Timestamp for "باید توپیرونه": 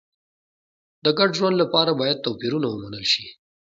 2.01-2.67